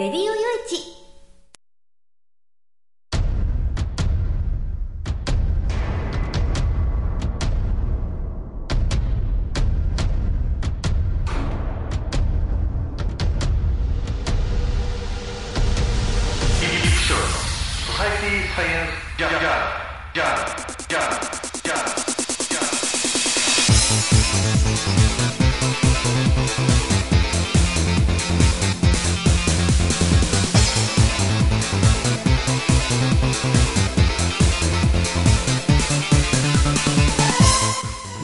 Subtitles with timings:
[0.00, 0.34] レディオよい
[0.66, 0.89] ち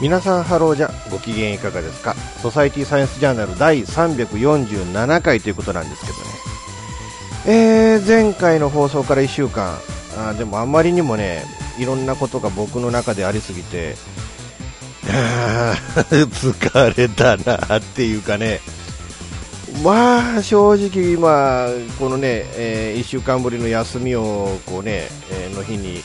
[0.07, 2.13] 皆さんハローじゃご機嫌いかがですか？
[2.41, 6.23] ソサイティサイエンスジャーナル第347回ということなんですけどね。
[7.45, 9.77] えー、前回の放送から1週間。
[10.17, 11.43] あでもあまりにもね
[11.77, 13.95] いろんなことが僕の中でありすぎて
[16.09, 18.61] 疲れたなっていうかね。
[19.83, 21.67] まあ正直今
[21.99, 26.01] このね、えー、1週間ぶりの休みをこうね、えー、の日に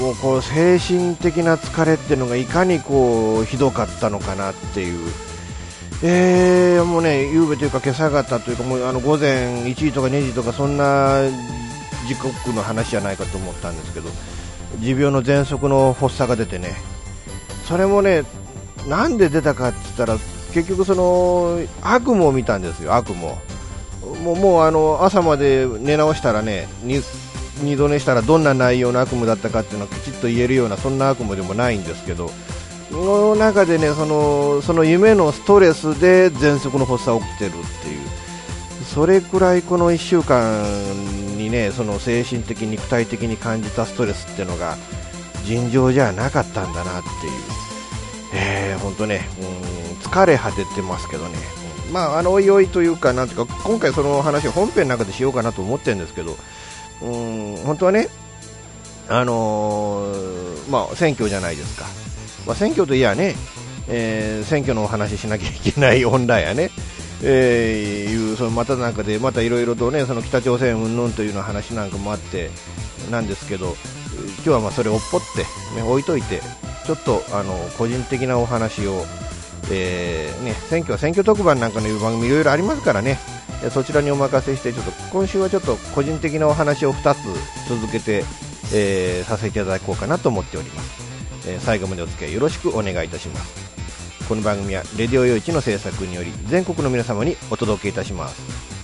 [0.00, 5.10] もうこう精神的な疲れっていうのがいかにこうひどかったのかなっていう、
[6.02, 11.22] えー、もうね、夕べというか今朝方というかもうあの午前1時とか2時とかそんな
[12.06, 14.10] 時刻の話じゃないかと思ったんですけど
[14.78, 16.74] 持病の喘息の発作が出てね。
[17.66, 18.22] それもね
[18.86, 20.18] なんで出たかって言ったら
[20.52, 23.36] 結局その悪夢を見たんですよ、悪夢
[24.22, 26.68] もうもうあの朝まで寝直したらね
[27.62, 32.30] 二度寝したらどんな内容の悪夢だったかっていうのはきちっと言えるようなそんな悪夢でもないんですけど
[32.90, 38.06] の中でねそのその夢のストレスで喘息の発作が起きてるっていう。
[38.96, 40.64] それくらいこの1週間
[41.36, 44.76] にねその精神的、肉体的に感じたストレスっていうのが
[45.44, 47.32] 尋常じゃなかったんだなっていう、
[48.34, 51.36] えー、本当ねうん疲れ果ててますけどね、
[51.92, 56.36] まあ、あのおいおいというかなんていうか今回その話を本編の中でしようかなと思ってるんですけど
[57.02, 58.08] うん本当はね、
[59.08, 61.86] あのー、まあ、選挙じゃないですか、
[62.46, 63.34] まあ、選挙といえばね、
[63.88, 66.70] えー、選挙のお話ししなきゃいけない 本来やね、
[67.22, 72.50] えー、いうそのまたなんかでまたいろいろとねその北朝鮮云々というの話なんかもあって
[73.10, 73.76] なんですけど
[74.36, 75.42] 今日はまあそれをっぽって、
[75.80, 76.40] ね、置いといて
[76.86, 79.04] ちょっとあの個人的なお話を、
[79.70, 83.18] えーね、選挙は選挙特番なんかのいう番組いろいろありますからね。
[83.70, 88.24] そちらにお任せしてちょっと今週はちょっと個人的なお話を2つ続けて、
[88.74, 93.66] えー、させていただこうかなと思っております、えー、最後までお付き合いよろしくお願いいたします。
[94.28, 98.75] この番組はレディオ用一の制作により全国の皆様にお届けいたします。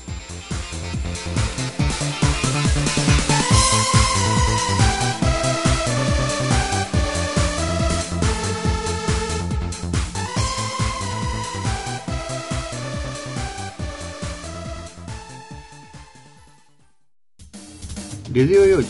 [18.32, 18.88] レディオ用地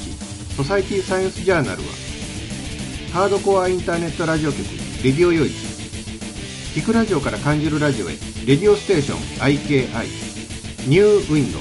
[0.56, 1.88] ソサイティサイエンスジャーナルは
[3.12, 4.62] ハードコアインターネットラジオ局
[5.04, 5.50] レディオ用地
[6.78, 8.12] 聞くラジオから感じるラジオへ
[8.46, 10.32] レディオステーション IKI
[10.88, 11.58] ニューウィンド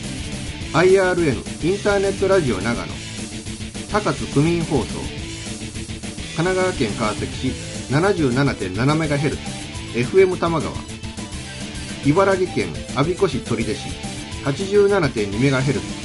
[0.74, 2.88] IRN インターネットラジオ長野。
[3.92, 5.00] 高津区民放送。
[6.38, 7.48] 神奈川県川崎市
[7.92, 9.38] 77.7MHz
[9.94, 10.74] FM 玉川。
[12.06, 13.90] 茨城県我孫子市取手市
[14.46, 16.01] 87.2MHz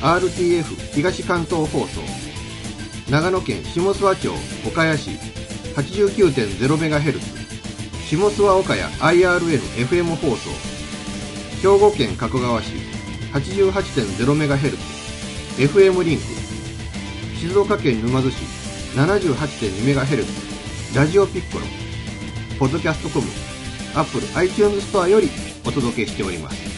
[0.00, 0.64] RTF
[0.94, 2.00] 東関東放送
[3.10, 4.30] 長野県下諏訪町
[4.66, 5.10] 岡谷市
[5.74, 7.18] 89.0MHz
[8.08, 10.50] 下諏訪岡谷 IRN-FM 放送
[11.60, 12.74] 兵庫県加古川市
[13.32, 14.78] 88.0MHz
[15.56, 16.22] FM リンク
[17.36, 18.36] 静岡県沼津市
[18.96, 20.24] 78.2MHz
[20.96, 21.66] ラジオピッコロ
[22.60, 23.26] ポッドキャストコム
[23.96, 25.28] アップル iTunes ストアより
[25.66, 26.77] お届けしております。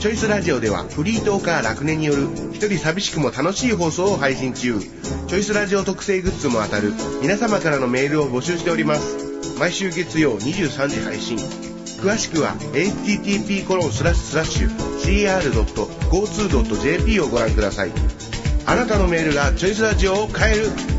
[0.00, 4.78] チョイスラジオではフリートーカー楽年による一人寂しくも楽しい放送を配信中。
[4.78, 9.58] チョイスラジオ特製グッズも当たる皆様からのメールを募集しております。
[9.58, 11.36] 毎週月曜23時配信。
[12.00, 14.70] 詳しくは http コロンスラッシュスラッシュ
[16.10, 17.90] cr.go2.jp をご覧ください。
[18.66, 20.97] あなたのメールがチョイスラジオを変える。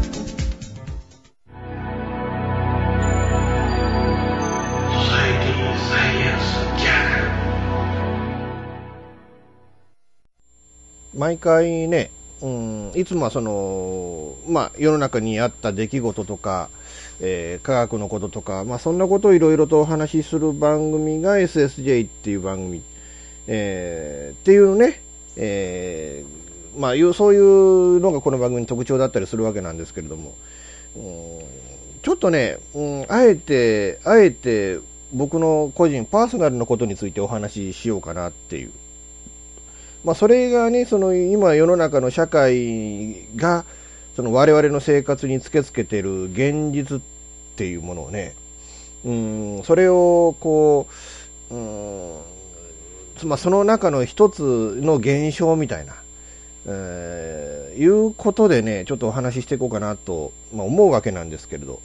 [11.20, 12.12] 毎回ね、
[12.42, 16.70] うん、いつもはその、まあ、世の中にあった出来事とか、
[17.20, 22.82] えー科学のこととか、まあ、そんなことをいろいろとお話しする番組が SSJ っていう番組、
[23.48, 25.02] えーっていうね、
[25.36, 30.36] えーまあ、そういうのがこの番組の特徴だったりするわけなんですけれども、
[30.96, 31.70] うん
[32.02, 34.80] ちょっとね、うん、あえて、あえて
[35.12, 38.72] 僕の個人、パーソナルのことについてお話ししようかなっていう。
[40.04, 43.66] まあ、それがね、その今世の中の社会が、
[44.16, 47.02] その我々の生活に突きつけている現実っ
[47.56, 48.36] ていうものをね、
[49.06, 50.88] うん、それをこ
[51.50, 52.20] う、うん、
[53.24, 55.96] まあ、その中の一つの現象みたいな、
[56.66, 61.82] えーいうことでね、ちょっとお話ししていこうかなと、まあ、思うわけなんですけれど、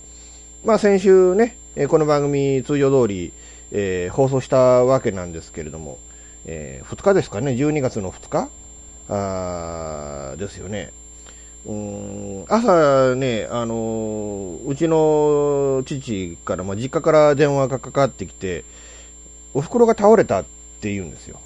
[0.65, 1.57] まあ、先週ね、
[1.89, 3.33] この番組通常通り、
[3.71, 5.99] えー放送したわけなんですけれども、
[6.47, 8.51] え2日ですかね、12月の2日？
[9.09, 10.93] あーですよね。
[11.67, 18.65] うん朝ね、あのーうちの父から、まあ、実家から電話がかかってきて、
[19.55, 20.45] お袋が倒れたっ
[20.81, 21.41] て言うんですよ。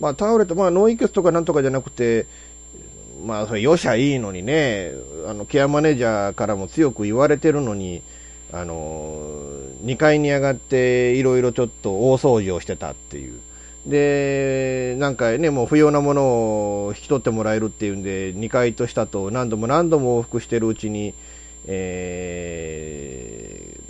[0.00, 2.26] まあ、倒れた、まあ、脳溢血とかなんとかじゃなくて、
[3.24, 4.92] まあ、それ、よしゃいいのにね、
[5.26, 8.02] あの、ケアマネージャーからも強く言われてるのに、
[8.52, 13.40] あのー、2階に上がって、いろいろちょっと大掃除をしてたっていう。
[13.86, 16.22] で、なんかね、もう不要なもの
[16.86, 21.14] を引き取ってもらえるっていうんで、2階と下と何度も何度も往復してるうちに、
[21.66, 23.86] えー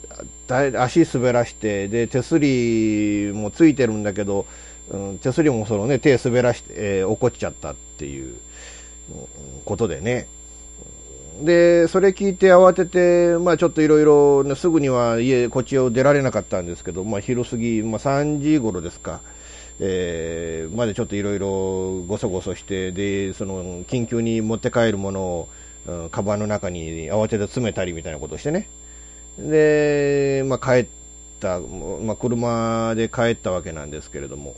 [0.48, 4.46] 足滑らして、で、手すりもついてるんだけど、
[4.90, 8.37] うん、手すりもそのね、手滑らして、えー落っちゃったっていう
[9.64, 10.28] ことでね。
[11.43, 19.20] で、それ聞いて慌てて、まあちょっといろいろ、すぐには家、こっちを出られなかったんですけど、まあ昼過ぎ、まあ3時頃ですか、
[19.81, 25.49] えーまでちょっといろいろごそごそして、で、その、緊急に持って帰るものを、
[25.87, 28.69] うん、カバンの中に慌てて詰めたりみたいなことをしてね。
[29.38, 30.87] で、まあ帰っ
[31.40, 34.56] た、まあ車で帰ったわけなんですけれども、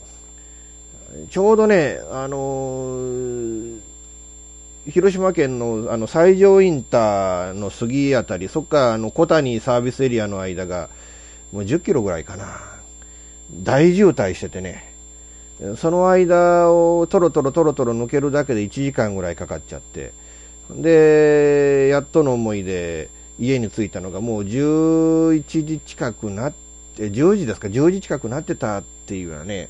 [1.29, 3.79] ちょうどね、あのー
[4.87, 10.89] 広島県のあの西条インターの杉あたり、そっかあの小谷サービスエリアの間が、
[11.51, 12.59] もう10キロぐらいかな、
[13.51, 14.88] 大渋滞しててね、
[15.75, 20.13] その間をとろとろとろとろ抜けるだけで1時間ぐらいかかっちゃって、
[20.71, 26.53] で、やっとの思いで家に着いたのがもう11時近くなっ
[26.95, 29.69] て、10時ですか、10時近くなってたっていうようなね、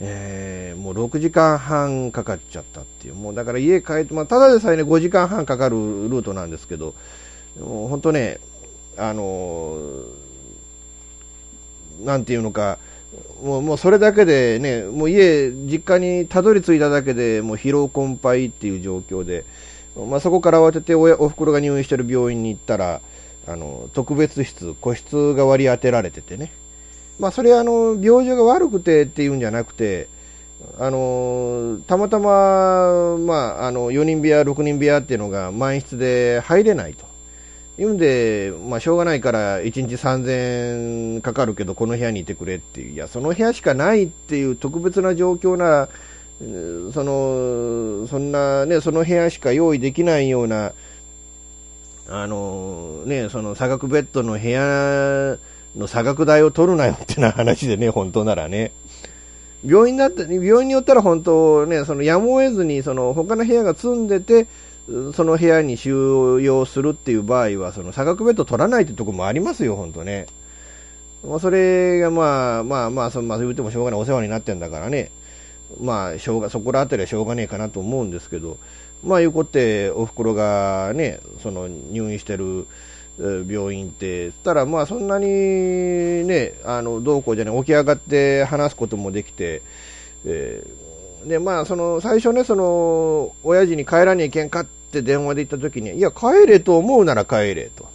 [0.00, 5.76] えーもう6時間半かかっちゃったっていう、もうだから家帰って、まあ、ただでさえね、5時間半かかる
[6.08, 6.94] ルートなんですけど、
[7.58, 8.38] もう本当ね、
[8.96, 10.30] あのー
[12.00, 12.78] なんていうのか、
[13.42, 19.44] もうもうそれだけでね、もう家、実家にたどり着いただけでもう疲労困憊っていう状況で、
[19.96, 23.00] まあ、そこから慌てておおふくろが入院してる病院に行ったら、
[23.46, 26.52] あの特別室、個室が割り当てられててね、
[27.18, 30.08] まあ、それはあの病状が悪くてっていうんじゃなくて、
[30.78, 37.09] あのたまたま、まあ、あの4人部屋、6人部屋っていうのが満室で入れないと。
[37.80, 45.88] いうんで、まあ、しょうがないから1日3000円かかるけどこの部屋にいてくれっていういやその部屋しかないっていう特別な状況なら
[46.92, 50.74] そのそんな、ね、その部屋しか用意できないような
[52.06, 55.38] あの、ね、その差額ベッドの部屋
[55.74, 58.72] の差額代を取るなよってな話でね本当ならね。
[59.64, 64.46] 病院だって病院によったら本当ね、そのやむを得ずにその他の部屋が積んでて、
[65.14, 70.26] その部屋に収容するっていう場合は、その差額ベッド取らないってところもありますよ、本当ね。
[71.24, 75.10] まあ、それがまあまあまあ、そのまあ、言ってもしょうがない、お世話になってんだからね、
[75.80, 78.58] まあ、しょうがそこらあたりはしょうがねえかなと思うんですけど、
[79.04, 82.66] まあ、いうことで、おふくろがね、その入院してる
[83.18, 89.62] 病院って、ったら、まあ、そんなにね、あのどうこうじゃない、起き上がって話すこともできて、
[90.24, 90.90] えー
[91.28, 97.88] でまあ、その最初ね、その親父に帰らにゃいけんかって電話で言ったときに、いや、帰れと思うなら帰れと。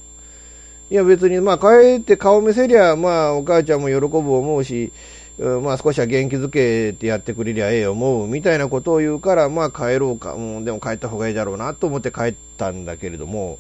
[0.90, 4.92] いや、別に、まあ、帰って顔見せりゃ、まあ、お母ちゃんも喜ぶ思うし、
[5.38, 13.60] うんまあ少しは元気づけてやってくれりゃええ思うみたいなことを言うから、まあ帰ろうか、うん、でも帰った方がいいだろうなと思って帰ったんだけれども、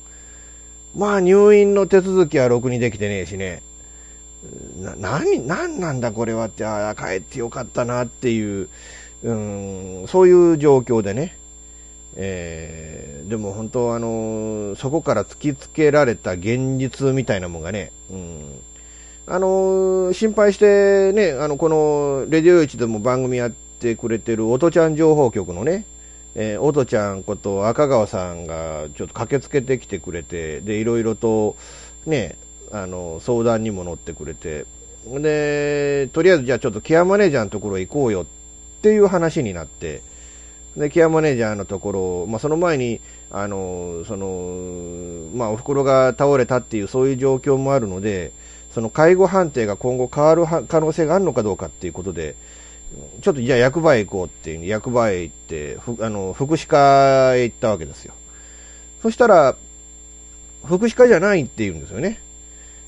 [0.96, 3.62] まあ入院の手続きはろくにできてねえしね、
[4.80, 8.70] な、何、何なんだこれはって、ああ、帰ってよかったなっていう、
[9.24, 11.36] うん、そういう状況でね、
[12.16, 18.62] えーでも本当あのそこから突きつけられた現実みたいなもんがね、うん、
[19.28, 25.86] あの心配してね、あの、この、レディオイチでも番組やってくれてる、おとちゃん情報局のね、
[26.36, 31.58] えー、おとちゃんこと赤川さんがちょっと駆けつけてきてくれて、で、いろいろと、
[32.06, 32.36] ね、
[32.72, 34.66] あの、相談にも乗ってくれて、
[35.08, 38.26] で、とりあえずじゃあちょっとケアマネージャーのところ行こうよっ
[38.82, 40.04] ていう話になって、
[40.78, 43.00] で、ケアマネージャーのところ、まあ、その前に、
[43.32, 48.34] あの、その、まあ、お袋が倒れたっていうそういう状況もあるので、
[48.72, 52.36] その介護判定が今後変わる可能性があるのかどうかっていうことで、
[53.22, 58.14] ちょっとじゃあ役場へ行こうっていう役場へ行って、あの、福祉課へ行ったわけですよ。
[59.02, 59.56] そしたら、
[60.66, 62.20] 福祉課じゃないって言うんですよね。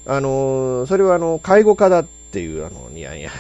[0.06, 3.32] あの、それはあの、介護課だっていう、あの、いやいや、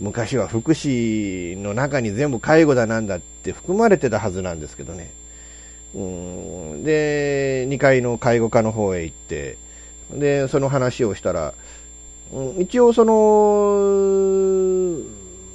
[0.00, 5.10] 昔は福祉の中に全部介護だなんだって含まれてたはずなんですけどね。
[5.94, 9.58] うんで、2階の介護課の方へ行って、
[10.12, 11.54] で、その話をしたら、
[12.32, 15.02] うん一応その、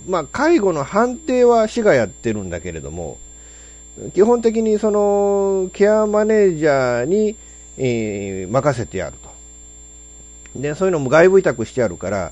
[0.07, 3.17] まあ、介護の判定は市がやってるんだけれども、
[4.13, 7.35] 基本的にその、ケアマネージャーに、
[7.77, 10.59] えー任せてやると。
[10.59, 12.31] で、そういうのも外部委託してあるから、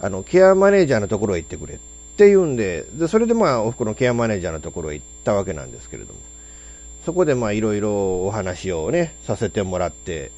[0.00, 1.78] あの、ケアマネージャーのところへ行ってくれっ
[2.16, 6.20] ていうんで、で、それでまあ、おふくろのケアマネージャーのところへ行ったわけなんですけれども、
[7.04, 10.32] そこでまあ、いろいろお話をね、させてもらって、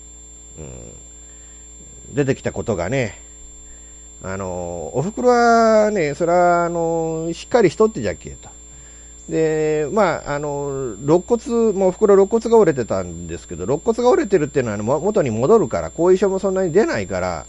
[0.58, 3.18] うん、出てきたことがね、
[4.22, 8.48] あの、おふくろはね、それは、あの、しっかりしとってじゃっけと。
[9.28, 17.46] で、まあ、あの、肋骨、もうおふくろ肋骨が折れてたんですけど、肋骨が折れてるっていうのは、元に戻るから、後遺症もそんなに出ないから、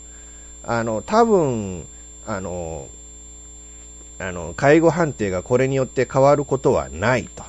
[0.63, 1.85] あの、多分、
[2.27, 2.87] あの、
[4.19, 7.43] あの、介護判定がこれによって変わることはないと。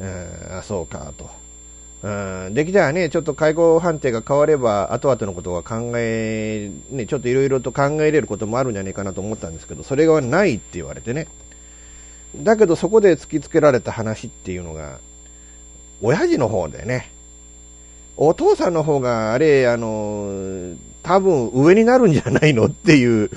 [0.00, 1.30] うん、そうかと。
[2.02, 11.28] うん、できたらね、ちょっと介護判定が変われば、後々のことが考え、ね、ちょっといろいろと考えれることもあるんじゃないかなと思ったんですけど、それがないって言われてね。
[12.36, 14.98] だけどそこで突きつけられた話っていうのが、
[16.02, 17.10] 親父の方でね、
[18.16, 20.74] お父さんの方があれ、あの、
[21.04, 23.30] 多分上になるんじゃないのっていう、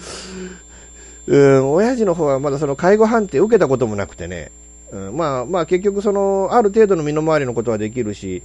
[1.27, 4.51] うん、親父の方はまだその介護判定受けたこともなくてね、
[4.91, 8.41] うん、まあまあ結局その、ある程度の身の回りのことはできるし、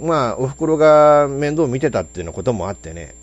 [0.00, 3.14] まあお袋が面倒を見てたっていうようなこともあってね、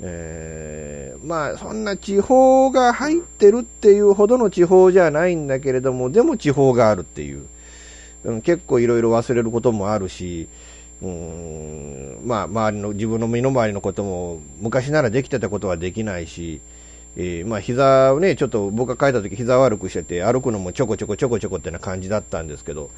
[0.00, 7.46] えーまあそんな地方が入ってるっていうほどの地方じゃないんだけれども、でも地方があるっていう、
[8.24, 10.48] うん、結構いろいろ忘れることもあるし、
[11.02, 16.60] うんまあ、周りの自分の身の回りのことも昔ならできてたことはできないし、
[17.16, 22.90] えーまあ膝をね、ちょっと僕が帰った時膝悪くしてて、歩くのもちょこちょこちょこちょこってな感じだったんですけど、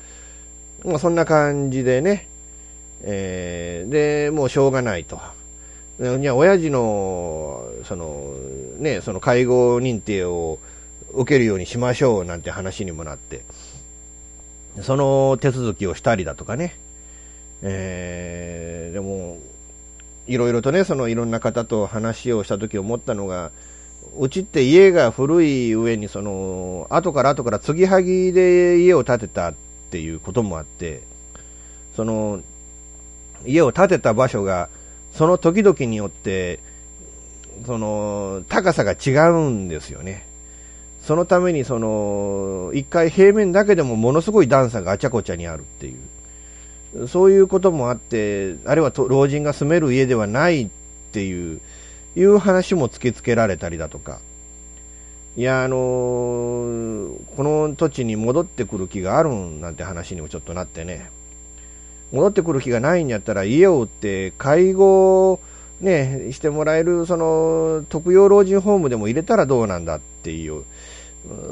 [0.84, 2.28] まあ、そんな感じでね、
[3.02, 5.20] えーで、もうしょうがないと。
[6.00, 8.34] いや、親父の、その、
[8.78, 10.60] ね、その介護認定を
[11.12, 13.42] 受けるようにしましょうなんて話にもなって、
[14.82, 16.76] その手続きをしたりだとかね、
[17.62, 19.38] えーでも、
[20.26, 23.50] いろいろとね、そのいろんな方と話をしたとき思ったのが、
[24.18, 29.54] うちって家が古い上に、その、後から後から継ぎはぎで家を建てたっ
[29.90, 31.02] ていうこともあって、
[31.94, 32.40] その、
[33.46, 34.68] 家を建てた場所が、
[35.12, 36.60] その時々によって、
[37.66, 40.26] その、高さが違うんですよね。
[41.02, 45.96] そのために、その、一回平面だけでもものすごい段差があちゃこちゃにあるっていう。
[47.06, 50.68] そういうこともあって、あれは老人が住める家ではないっ
[51.12, 51.60] ていう、
[52.16, 54.20] いう話も突きつけられたりだとか。
[55.36, 56.98] いや、あのー
[57.36, 61.10] この土地に戻ってくる気があるんなんて話にもちょっとなってね。
[62.10, 65.40] 戻ってくる気がないんやったら家を売って介護
[65.80, 70.64] ね、してもらえる、その、特養老人ホームでも入れたらどうなんだっていう、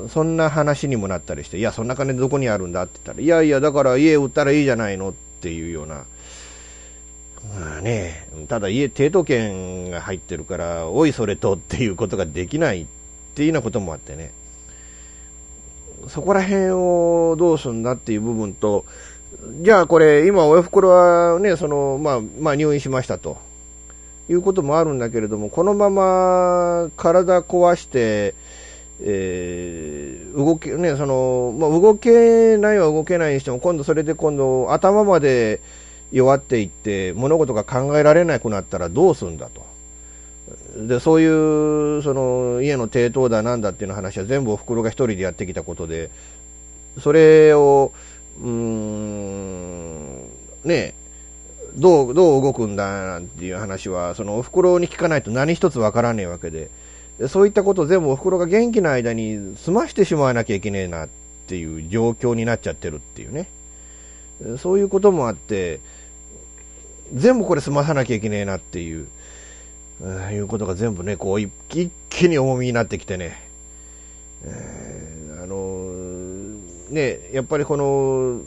[0.08, 6.06] そんな話にもなったりして、いや、そんな金どこにあるんだって言ったら、いやいや、だから家売ったらいいじゃないのってていうような、
[7.54, 12.86] まあね、ただ家、抵当権が入ってるから、おいそれとっていうことができないっ
[13.34, 14.32] ていうようなこともあってね、
[16.08, 18.84] そこら辺をどうするんだっていう部分と、
[19.62, 23.38] じゃあこれ、今、親袋はね、その、まあ、まあ入院しましたと。
[24.28, 28.34] いうこともあるんだけれども、このまま体壊して、
[29.00, 35.62] えー動け、ね、その、まあ、動けないは動けないにしても、今度それで今度頭まで
[36.12, 39.64] 弱っていって、物事が考えられなくなったらどうするんだと。
[40.76, 41.26] で、そうい
[41.98, 46.10] う、その、家の抵当だなんだっていう話は全部お袋が一人でやってきたことで、
[47.00, 47.92] それを、
[48.40, 50.28] うん、
[50.64, 50.94] ね、
[51.74, 56.70] どう、どう動くんだなんていう話は、そのお袋に聞かないと何一つわからねえわけ、で
[57.28, 61.08] そういったことを全部お袋が元気な間に済ましてしまわなきゃいけねえなっ
[61.46, 63.48] ていう状況になっちゃってるっていうね。
[64.58, 65.80] そういうこともあって、
[67.14, 69.06] 全部これ済まさなきゃいけねえなっていう、
[70.32, 71.50] いうことが全部ね、こう一
[72.10, 73.42] 気に重みになってきてね、
[74.44, 75.92] えーあの
[76.90, 78.40] ね、やっぱりこの、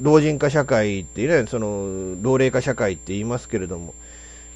[0.00, 3.94] 老人化社会っていうね、その、老齢化社会って言いますけれども、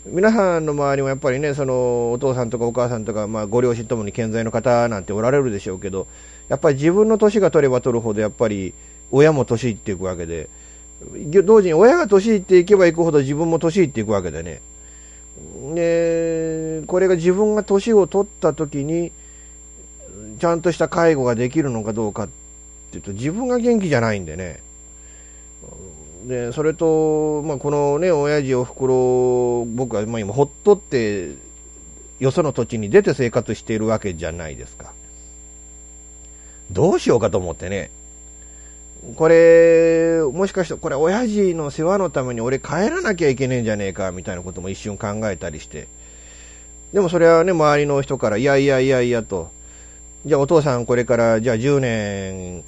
[0.07, 6.07] 皆さんの周りもやっぱりね、その、お父さんとかお母さんとか、まあ、ご両親ともに健在の方なんておられるでしょうけど、
[6.49, 8.75] やっぱり自分の年が取れば取るほど、やっぱり、
[9.11, 10.51] 親も年いっていくわけで、
[11.45, 14.61] 同時に親が年いっていけばいくほど自分も年いっていくわけでね。
[15.75, 19.11] で、これが自分が年を取った時に、
[20.39, 22.29] ちゃんとした介護ができるのかどうかっ
[22.91, 24.61] ていうと、自分が元気じゃないんでね。
[26.25, 31.33] で、それと、まあ、このね、親父、おふくろ、僕はまあ今、ほっとって、
[32.19, 34.93] よその土地に出て生活しているわけじゃないですか。
[36.71, 37.91] どうしようかと思ってね。
[39.17, 45.89] これ、もしかして、これ、親父の世話のために俺帰らなきゃいけねえんじゃねえか、みたいなことも一瞬考えたりして。
[46.95, 49.51] でもそれはね、周りの人から、いやいやいやいやと。
[50.25, 52.65] じゃあお父さんこれから、じゃあ10年、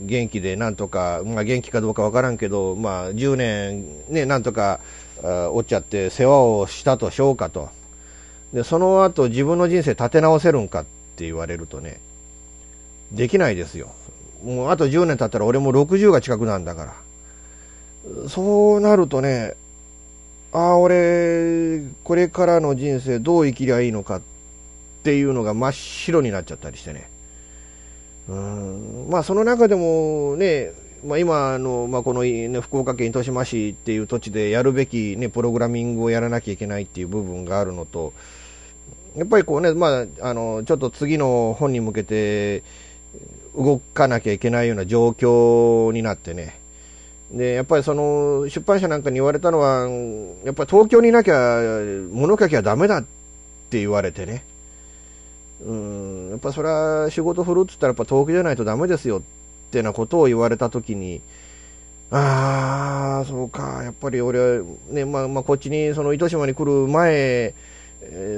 [0.00, 4.80] 元気でなんとか、まあ元気かどうかわからんけど、まあ10年ね、なんとか、
[5.22, 7.68] おっちゃって世話をしたとしようかと。
[8.52, 10.84] で、その後自分の人生立て直せるんかっ
[11.16, 12.00] て言われるとね、
[13.12, 13.92] できないですよ。
[14.44, 16.94] もうあと10年経ったら俺も60が近くなんだから。
[18.28, 19.54] そうなるとね、
[20.52, 24.20] ああ、俺、これからの人生どう生きりゃいいのかっ
[25.02, 27.08] ていうのが真っ白になっちゃったりしてね。
[28.28, 30.72] うんまあその中でもね、
[31.04, 38.14] まあ、今の、まあ、この、ね、福岡県糸島市っていう土地でやるべき、ね、プログラミングをやらなきゃいけないっていう部分があるのと、
[39.14, 42.62] やっぱりこうね、まあ、あのちょっと次の本に向けて
[43.54, 46.58] 動かなきゃいけないような状況になってね、
[47.30, 49.88] でやっぱりその出版社なんかに言われたのは、
[50.44, 51.60] やっぱり東京にいなきゃ
[52.10, 53.02] 物書きはだめだっ
[53.68, 54.44] て言われてね。
[55.64, 59.22] うん、やっぱそれは仕事振るって言ったらやっぱ東京じゃないとダメですよっ
[59.70, 61.22] てなことを言われたときに、
[62.10, 67.54] ああ、そうか、やっぱり俺は、ね、まあ、まあ、こっちに、その糸島に来る前、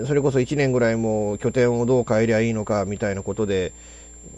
[0.07, 3.73] それこそ1年ぐらいも拠点をどう変えりゃいいのかみたいなことで、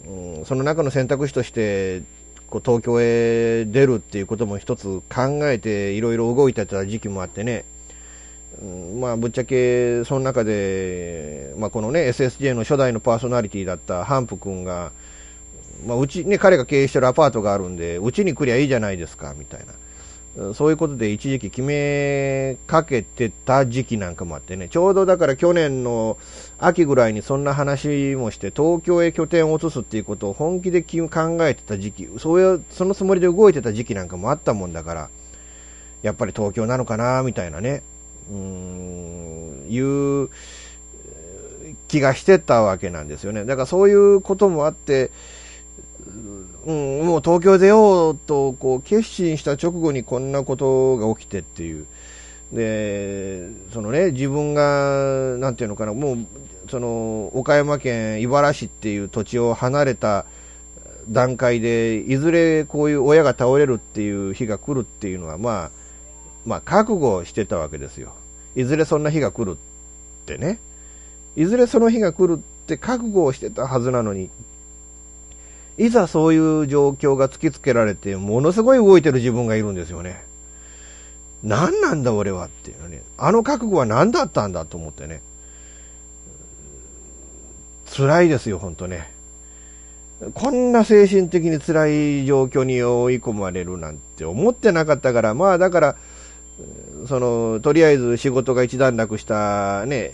[0.07, 2.01] うん、その中の選択肢として、
[2.49, 7.63] こう東京へ出るっていうことも一つ考えていろいろ動いてた時期もあってね、
[8.61, 14.91] まあ、ぶっちゃけ、その中で、まあ、このね、SSJ の初代のパーソナリティだったハンプ君が、
[15.85, 20.53] まあ、うち、ね、彼が経営してるアパートがあるんで、うちに来りゃいいじゃないですか、みたいな。
[20.53, 26.17] そういうことで一時期決めかけてた時期なんかもあってね、ちょうどだから去年の
[26.59, 35.09] 秋ぐらいにそんな話もして、東京へ拠点を移すっていうことを本気で考えてた時期、そういう、そのつもりで動いてた時期なんかもあったもんだから、
[36.03, 37.83] やっぱり東京なのかな、みたいなね。
[38.29, 40.29] うんいう
[41.87, 43.45] 気がしてたわけなんですよね。
[43.45, 45.11] だからそういうこともあって、
[46.65, 51.85] うん、もう東京出ようとこう決心した直後にこんなことが起きてっていう。
[52.51, 56.17] で、そのね、自分が、なんていうのかな、もう、
[56.67, 60.25] その、岡山県井原市っていう土地を離れた
[61.09, 65.71] 段階で、いずれこういう親が倒れるっていう日が来るっていうのは、まあ、
[66.45, 68.13] まあ、覚悟してたわけですよ。
[68.55, 70.59] いずれそんな日が来るってね。
[71.35, 74.29] いずれその日が来るって覚悟をしてたはずなのに、
[75.77, 80.25] いざそういう状況が突きつけられて、ものすごい動いてる自分がいるんですよね。
[81.41, 83.01] 何なんだ俺はっていうね。
[83.17, 85.21] あの覚悟は何だったんだと思ってね。
[87.95, 89.11] 辛いですよ、ほんとね。
[90.33, 95.95] こんな精神的に辛い状況に追い込まれるなんて思ってなかったから、まあだから、
[97.07, 100.13] その、とりあえず仕事が一段落したね、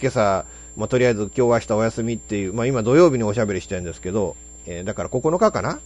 [0.00, 0.46] 今朝、
[0.76, 5.80] まあ、とりあえず今日明日お休みっていう、まあ、今土曜日におしゃべりしてるんですけど、えーだから9日かな、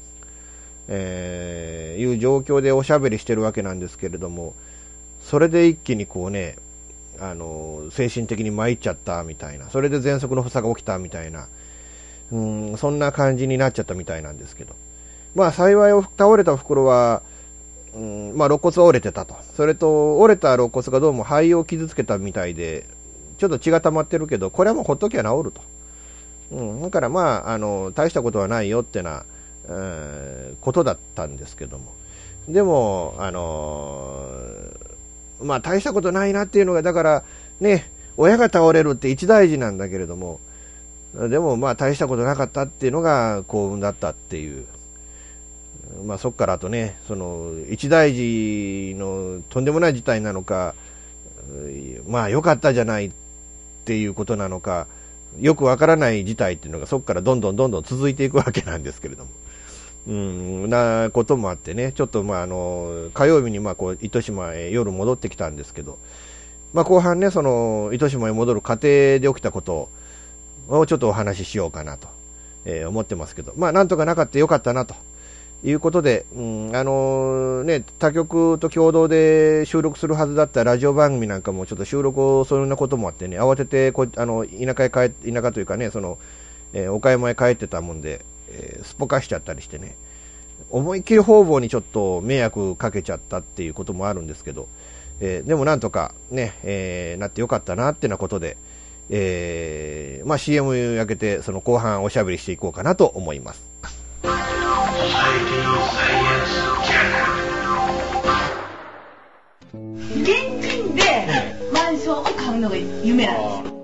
[0.88, 4.54] えーいう状況でおしゃべりしてるわけなんですけれども、
[5.20, 6.56] それで一気にこうね、
[7.20, 11.48] あの精神的に参っちゃったみたいな、それで喘息の発作が起きたみたいな、
[12.32, 14.74] うん、そんな感じになっちゃったみたいなんですけど、
[15.34, 17.22] まあ幸い倒れた袋は、
[17.94, 22.86] うんまあ、肋骨は折れてたと、それと折れた肋骨がどうも肺を傷つけたみたいで、
[23.38, 25.62] ちょっと血が溜まってるけど、これはもうほっときゃ治ると、
[26.52, 29.24] うん、だからまああの大したことはないよってな、
[29.68, 31.92] えー、ことだったんですけども、
[32.48, 34.32] でも、あの、
[35.40, 37.24] まあ、大したことないなっていうのが、だから
[37.60, 40.40] ね、親が倒れるって一大事なんだけれども、
[41.14, 44.66] でもまあ大したことなかったっていうのが幸運だったっていう、
[46.04, 50.74] まあ、そこからあとね、その一大事のとんでもない事態なのか、
[52.06, 53.12] まあ良かったじゃないっ
[53.84, 54.86] ていうことなのか、
[55.40, 59.30] よくわからない事態っていうのがそこからどんどんどんどん続いていくわけなんですけれども。
[60.06, 65.98] うん、なこともあってね、ちょっと、まあ、あの火曜日に、まあ、こう糸島へ夜戻ってきたんですけど、
[66.72, 69.90] まあ、後半ね、その糸島へ戻る過程で起きたこと
[70.68, 72.08] をちょっとお話ししようかなと、
[72.64, 74.94] え、思ってますけど、まあ、なんとかなかったよかったなと
[75.64, 86.18] いうことで、うんあのね、他局と共同で収録するはずだったラジオ番組なんかもちょっと収録をそんなこともあってね、慌ててこあの田舎へ帰田舎というかね、その
[86.72, 89.96] えー、岡山へ帰ってたもんで、えー、すっぽかしちゃったりしてね、
[90.70, 94.68] 思いっきり方々にちょっと迷惑かけちゃったっていうこともあるんですけど、
[95.20, 98.56] えー、でもなんとかね、えー、なってよかったなってなことで、
[99.10, 103.67] えー、まあ CM を焼けて、その後半おしゃべりしていこうかなと思います。
[110.22, 110.28] 現
[110.60, 111.02] 金で
[111.72, 113.78] マンションを買うのが夢なんですよ。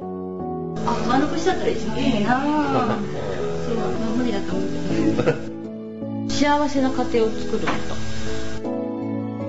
[0.87, 6.31] あ、上残しだったら一番いいなそう、まあ、無理だと思う。
[6.31, 7.69] 幸せな家庭を作ると。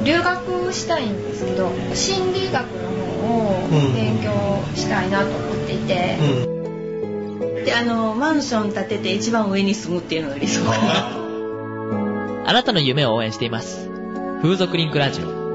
[0.04, 2.90] 留学したいんですけど、心理学の
[3.28, 4.30] 方を勉強
[4.76, 6.18] したいなと思っていて。
[6.46, 6.55] うん、
[7.66, 11.26] で、あの、マンション建てて一番上に住むっていうのが理想 かなと。
[12.48, 13.90] あなたの夢を応援しています。
[14.44, 15.46] 風俗リンクラジオ。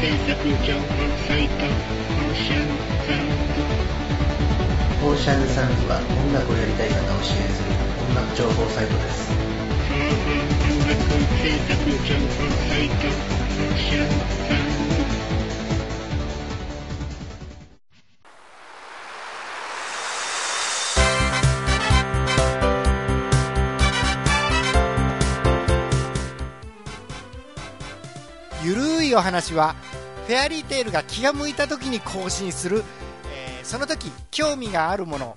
[0.00, 0.88] 制作情報
[1.26, 2.68] サイトオーシャン
[3.06, 3.28] サウン
[5.00, 7.70] ドオーシャンサウンドは音楽をやりたい方を支援する
[8.10, 9.43] 音楽情報サイトです
[28.64, 29.74] ゆるいお話は
[30.26, 32.82] フェアリーテールが気が向いた時に更新する、
[33.26, 35.34] えー、その時興味があるもの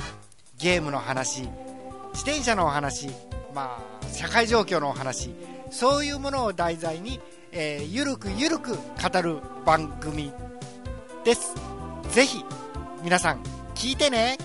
[0.58, 3.10] ゲームの話自転車のお話
[3.54, 5.32] まあ社会状況のお話。
[5.70, 7.20] そういうものを題材に、
[7.52, 10.32] えー、ゆるくゆるく語る番組
[11.24, 11.54] です。
[12.12, 12.44] ぜひ
[13.04, 13.44] 皆さん
[13.76, 14.38] 聞いてね。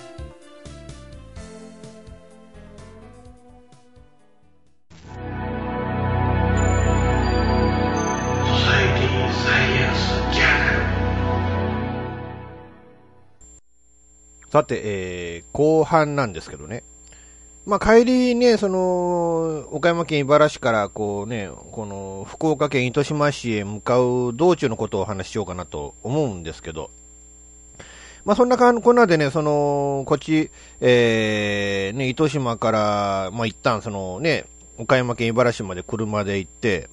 [14.50, 16.84] さて、えー、後半なんですけどね。
[17.64, 26.90] まあ、帰りね、その、岡山県茨市から、こうね、この、福岡県糸島市へ向かう道中のことをお話ししようかなと思うんですけど、
[28.24, 34.46] まあ、そんなかんこんなでね、その、こっち、えー、ね、糸島から、まあ、一旦そのね、
[34.78, 36.88] 岡山県茨市まで車で行って、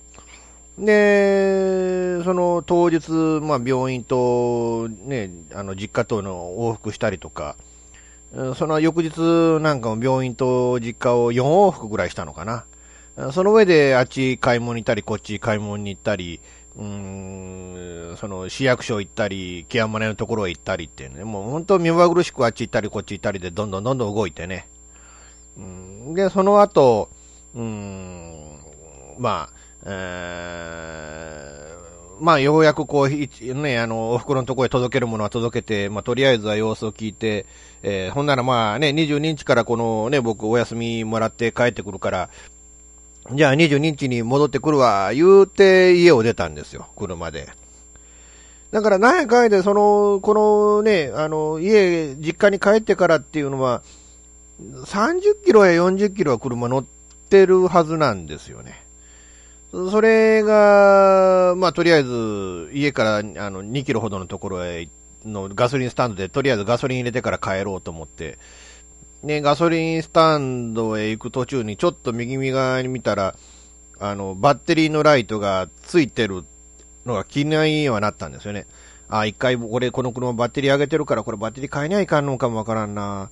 [0.78, 7.56] で、その当日、まあ、病院と、ね、あの実家との往復したりとか、
[8.56, 12.66] その翌日なんかも病院と実家を4往復ぐらいしたのかな。
[13.32, 16.40] その上であっち買い物に行ったり、こっち買い物に行ったり、
[16.78, 24.70] うん、その市役所行ったり、ケアマネのところへ行ったりっていうね、もう本当目まぐるしくあっち行ったり、こっち行ったりで、どんどんどんどん動いてね。
[25.58, 27.10] うん、で、その後、
[27.56, 28.60] うん、
[29.18, 37.46] まあ、えー、まあ、ようやくこう、ね、あの、お袋のところへ届けるものは届けて、まあ、とりあえずは様子を聞いて、
[37.82, 42.30] えー、ほんならまあね、22日からこのね、僕お休みもらって帰ってくるから、
[43.34, 47.50] じゃあ22日に戻ってくるわ、言うて家を出たんですよ、車で。
[48.72, 53.82] だから何やかんで、その、このね、あの、家、実家に帰ってからっていうのは、
[54.62, 56.86] 30キロや40キロは車乗っ
[57.30, 58.84] てるはずなんですよね。
[59.72, 64.94] それが、まあ、とりあえず、家からあの2キロほどのところへ行っ
[65.34, 68.38] のガソリンスタンドで、とりあえずガソリン入れてから帰ろうと思って、
[69.24, 73.36] ね、ガソリンスタンドへ行く途中にちょっと右側に見たら、
[74.00, 76.46] あの、バッテリーのライトがついてる
[77.06, 78.66] のが気にはなったんですよね。
[79.10, 83.30] あ、一回俺この車バッテリー上げてるからこれバッテリー変えにゃいかんのかもわからんな。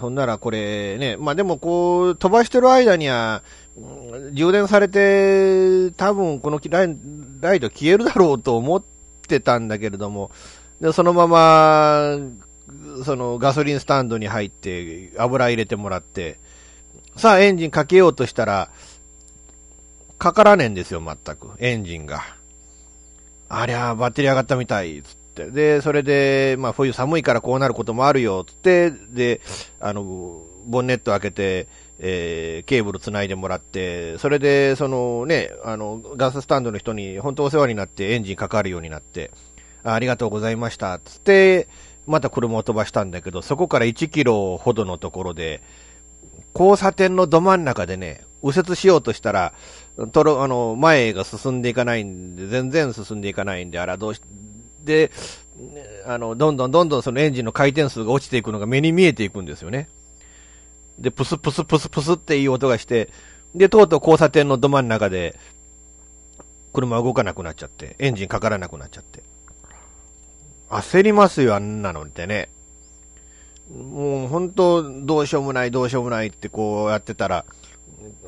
[0.00, 3.42] そんならこれね、まあでもこう飛ばしてる間には、
[4.32, 6.96] 充電されて多分このライ
[7.40, 8.82] ライト消えるだろうと思っ
[9.28, 10.30] てたんだけれども、
[10.80, 12.18] でそのまま、
[13.04, 16.38] そのガソリンスタンドに入って油入れてもらって、
[17.16, 18.70] さあエンジンかけようとしたら、
[20.18, 21.50] かからねえんですよ、全く。
[21.58, 22.22] エンジンが。
[23.48, 25.50] ありゃ、バッテリー上がったみたい、つって。
[25.50, 29.40] で、それで、まあ、冬寒いからこうなることもあるよ、つって、で、
[29.78, 39.30] あの、ボンネット開けて、えー、ケーブル繋いでもらって、それで、そのね、あの、ガススタンドの人に本当お世話になってエンジンかかるようになって、
[39.94, 41.68] ありがとうございました、つって、
[42.06, 45.62] また車を飛ばしたんだけど、そこから1キロほどのところで、
[46.54, 49.54] 交差点のど真ん中でね、右折しようとしたら、
[50.12, 54.20] とろ、あの、前が進んでいかないんで、全然進んでいかないんで、あら、どうし、
[54.84, 55.10] で、
[56.06, 59.88] あの、どんどんどんどんそのエンジンの回転数が落ちていくのが目に見えていくんですよね。
[60.98, 63.10] で、プスプスプスプスっていう音がして、
[63.54, 65.38] で、とうとう交差点のど真ん中で、
[66.72, 69.22] 車動かなくなっちゃって、エンジンかからなくなっちゃって。
[70.70, 72.50] 焦りますよ、あんなのってね。
[73.70, 77.44] もう本当、どうしようもない、どうしようもないってこうやってたら、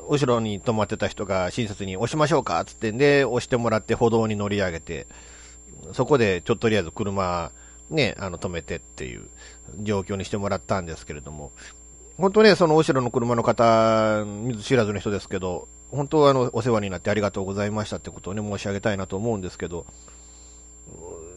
[0.09, 5.07] 後ろに止まってた人が親切に押しましょうかつってんで、押してもらって歩道に乗り上げて、
[5.93, 7.51] そこでちょっととりあえず車、
[7.89, 9.27] ね、あの止めてっていう
[9.81, 11.51] 状況にしてもらったんですけれども、
[12.17, 19.85] 本当ね、その後ろの車の方、見ず知らずの人ですけど、本当あの、お世話になってありがとうございましたってことをね、申し上げたいなと思うんですけど、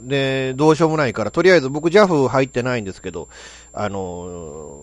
[0.03, 3.29] で、どうしようもないから、とりあえず僕 JAF 入ってないんですけど、
[3.73, 4.79] あの、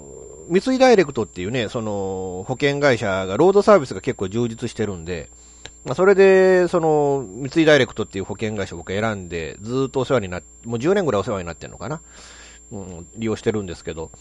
[0.50, 5.30] 三井ダイレクトっていうね、その、保険会社が、ロードサービスが結構充実してるんで、
[5.86, 12.02] まあ、それで、その、三井ダイレクトっていう保険会社を僕選んで、ずっとお世話になって、もう10年ぐらいお世話になってるのかな。
[12.72, 14.12] うん、利用してるんですけど、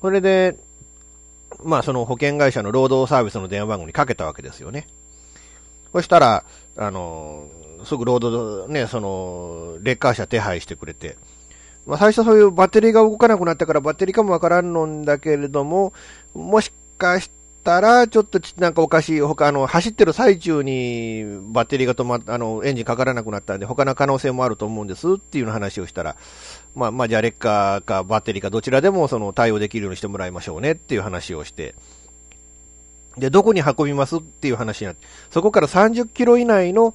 [0.00, 0.56] それで、
[1.62, 4.86] まあその保険会社の労働サービスの電話番号にかけたわけですよね。
[5.92, 6.44] そしたら、
[6.76, 7.46] あの、
[7.84, 11.16] すぐロード、ね、その、レッカー車手配してくれて、
[11.86, 15.92] まあ、最初そういうバッテリーが動かなくなったからバッテリーかもわからんのんだけれども、
[16.34, 17.30] もしかし
[17.62, 26.16] たら、ちょっとなんかおかしい、他、の、走ってる最中にバッテリーが止まっあの、エンジンかからなくなったんで、他の可能性もあると思うんですっていう話をしたら、
[26.74, 31.74] まあ、まあ、じゃあレッカーかバッテリーかどちらでもその対応できるようにしてもらいましょうねっていう話をして、
[33.16, 36.94] で、どこに運びますっていう話になって、そこから30キロ以内の、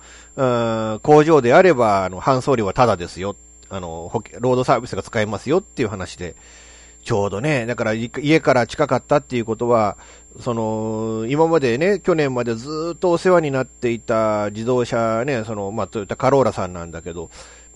[1.04, 3.36] 工場であれば、あの、搬送料はタダですよ。
[3.70, 6.36] あの、ロードサービスが使えますよっていう話で、
[7.04, 9.98] ちょうどね、だから家から近かったっていうことは、
[10.42, 17.30] その、今までね、去年までずっとお世話になっていた自動車ね、その、まあ、トヨタカローラさんなんだけど、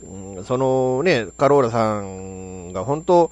[0.03, 3.31] うん、そのね、カローラさんが本当、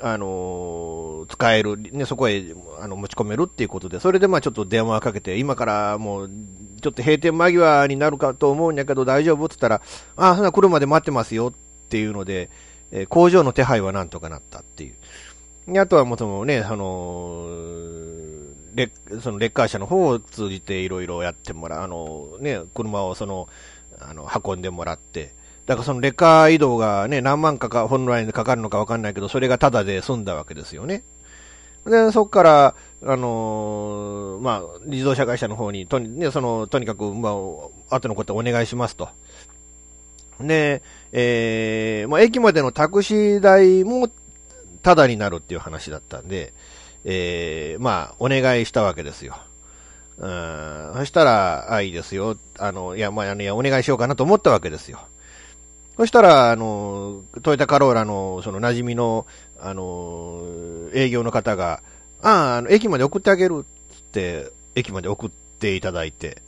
[0.00, 6.30] あの使える、ね、そこへあの持ち込めるっていうことで、それでまあちょっと電話かけて、今からもう、
[6.80, 9.46] ちょっと閉店間際になるかと思うんやけど、大丈夫？
[9.46, 9.82] って言ったら、
[10.16, 11.52] ああ、そんな車で待ってますよっ
[11.88, 12.50] ていうので、
[12.90, 14.94] えー、工場の手配はなんとかなったっていう。
[15.78, 17.46] あとはもうそのね、あの
[18.74, 23.48] レそのレッカー車の方を通じていろいろやってもらう、あのね、車をその、
[24.00, 25.34] あの、運んでもらって、
[25.68, 31.04] だからそのレカ移動がね、何万かか、本来でかかるのかわかんないけど、それがタダで済んだわけですよね。
[31.84, 37.28] で、そこから、あのー、まあ、自動車会社の方に、とに、ね、その、とにかく、ま
[37.90, 39.10] あ、後のことお願いしますと。
[40.40, 44.08] で、えー、まあ、駅までのタクシー代も、
[44.80, 46.54] タダになるっていう話だったんで、
[47.04, 49.36] えー、まあ、お願いしたわけですよ。
[50.16, 52.38] うん、そしたら、あ、いいですよ。
[52.58, 55.00] あの、いや、まあの、いや、お願いしようかなと思ったわけですよ。
[55.98, 59.26] そしたら、あの、トヨタカローラの、その馴染みの、
[59.58, 60.44] あの、
[60.94, 61.82] 営業の方が、
[62.22, 66.40] ああ、あの、駅まで送ってあげるっつって、駅まで送っていただいて、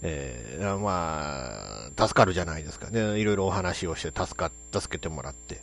[0.00, 3.18] えー、まあ、助かるじゃないですかね。
[3.18, 5.62] いろいろお話をして助か、助けてもらって。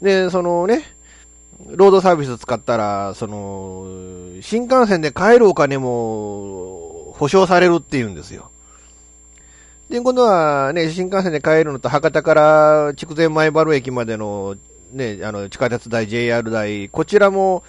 [0.00, 0.82] で、そのね、
[1.64, 3.86] ロードサービス使ったら、その、
[4.40, 8.50] 新幹線で帰るお金も保証されるって言うんですよ。
[9.92, 14.56] で、今度はね、新幹線で帰るのと、博多から筑前前原駅までの
[14.90, 17.62] ね、あの、地下鉄代、JR 代、こちらも、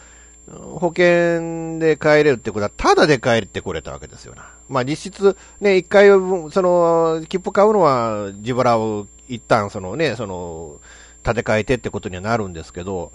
[0.47, 4.49] 保険で帰れるってことは、ただで帰ってこれたわけですよな。
[4.69, 10.79] まあ実質、ね、一回、その、切符買うのは、自腹を一旦、そのね、その、
[11.23, 13.12] 建て替えてってことにはなるんですけど、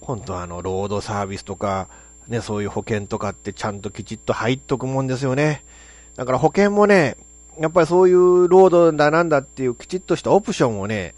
[0.00, 1.88] 本当あの、ロードサービスとか、
[2.28, 5.64] ね、そういう保険とかってちゃんときちっと入っとくもんですよね。
[6.14, 7.16] だから保険もね、
[7.58, 11.14] やっぱりそういうロードだなんだっていうきちっとしたオプションをね、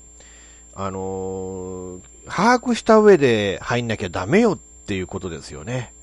[0.74, 5.94] あのー、把握した上で入んなきゃダメよっていうことですよね。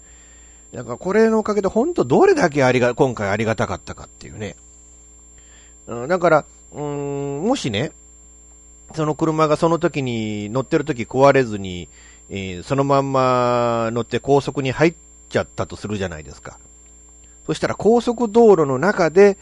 [0.74, 4.56] だからこれのおかげで本当どれだけありが、今回ありがたかったかっていうね。
[5.86, 7.92] うん、だから、うん、もしね、
[8.96, 11.90] その車がその時に乗ってる時壊れずに、
[12.30, 14.96] えー、そのまんま乗って高速に入っ
[15.30, 16.60] ちゃったとするじゃないですか。
[17.46, 19.38] そしたら高速道路の中で、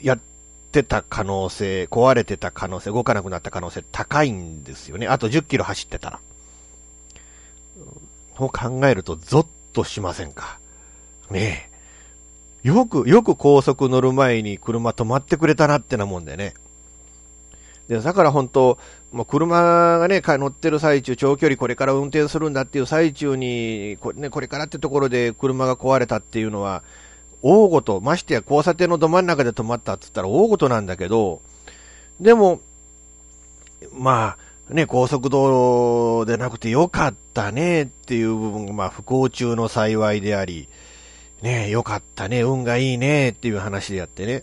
[0.00, 0.18] やっ
[0.72, 5.06] てた可能性、壊れてた可能性、動かなくなった可能性高いんですよね。
[5.06, 6.20] あと10キロ走ってたら。
[8.36, 10.60] そう考えるとゾッとしませんか？
[11.30, 11.70] ね
[12.64, 12.68] え。
[12.68, 16.54] よく、よく高速乗る前に車止まってくれたなってなもんでね。
[17.88, 18.78] で、だから本当、
[19.12, 26.82] もう車がね、乗ってる最中、長距離これから運転するんだっていう最中に、これ,、ね、これからってところで車が壊れたっていうのは、
[27.42, 31.40] 大ごと、ましてや交差点のど真ん中で止まったって言ったら大ごとなんだけど、
[32.20, 32.60] でも、
[33.92, 34.36] ま
[34.70, 40.68] あ、ね、高速道路でなくてよかったねっていう部分が、まあ、不幸中の幸いであり、
[41.42, 44.42] ね、よかったね、運がいいねっていう話でやってね。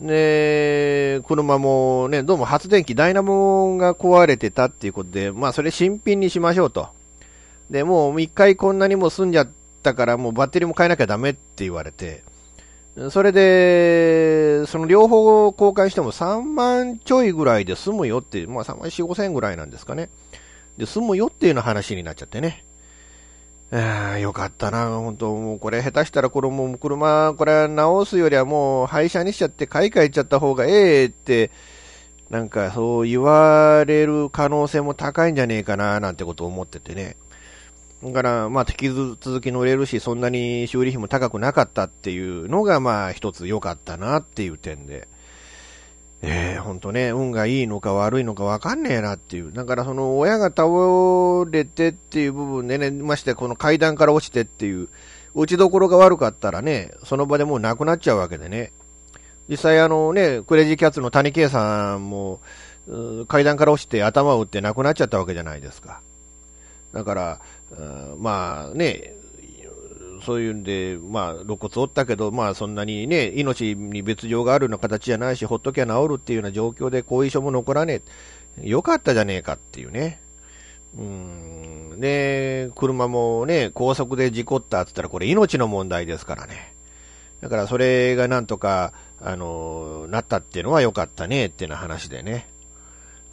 [0.00, 6.88] で、車もね、どうも発電機、ダイナモが壊れてたっていうことで、まあそれ新品にしましょうと。
[7.68, 9.48] で、もう一回こんなにも済んじゃっ
[9.82, 12.22] たから、もうバッテリーも変えなきゃダメって言われて、
[13.10, 20.10] それで、その両方交換しても3万ちょいぐらいで済むよって、まあ3万4、5千円ぐらいなんですかね。
[20.76, 22.64] で、済むよっていうの話になっちゃってね。
[23.72, 31.52] あよかったな、本当もうこれ下手したらこれもう車、これ直すよりはもう廃車にしちゃって買い替えちゃった方がええって、
[32.30, 37.16] なんかそう言われる可能性も高いんじゃねえかな、なんてことを思っててね。
[38.02, 45.08] だから、まあ、引き続き乗れるし、そんなに修理費も高くなかったっていうのが、まあ、一つ良かったなっていう点で。
[46.22, 49.52] えー、ほんとね、運がいいのか悪いのかわかんねえなっていう。
[49.52, 50.66] だからその親が倒
[51.50, 54.88] れてっていう部分でね、ましてこの階段から落ちてっていう、
[55.34, 58.72] 打ちどころが悪かったらね、その場でもう亡くなっちゃうわけでね。
[59.48, 62.40] 実際あのね、クレイジーキャッツの谷圭さんも、
[63.28, 66.00] 階段から落ちて頭を打って亡くなっちゃったわけじゃないですか。
[66.92, 67.40] だから、
[68.18, 69.14] まあね、
[70.24, 78.02] そういうんで、まあ、肋骨折ったけど、まあ、そんなにね、命に別状があるような形じゃないし、ほっときゃ治るっていうような状況で後遺症も残らね
[78.58, 78.68] え。
[78.68, 80.20] よかったじゃねえかっていうね。
[80.98, 82.00] うん。
[82.00, 86.74] で、車もね、高速で事故ったって言ったら、これ命の問題ですからね。
[87.40, 92.48] だから、それがなんとか、あの、なったっていうのは良かったねっていう話でね。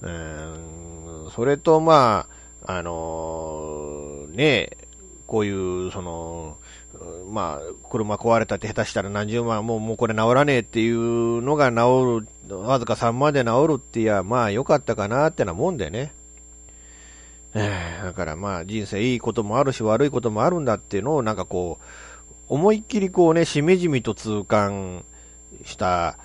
[0.01, 2.37] うん、それと、まあ、
[2.69, 3.96] あの
[4.37, 4.77] ね、
[5.25, 6.57] こういう、その、
[7.29, 16.13] まあ、車壊れたって下手したら何十万、もうもうこれ治らねえっていうのが治る、わずか3万で治るっていや、まあ良かったかなってなもんでね。
[17.53, 21.85] だからまあ人生いいこともあるし悪いこともあるんだっていうのをなんかこう、
[22.47, 25.03] 思いっきりこうね、しめじみと痛感
[25.63, 26.17] した